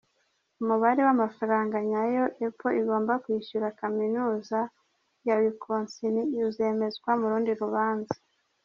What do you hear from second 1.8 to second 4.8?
nyayo Apple igomba kwishyura Kaminuza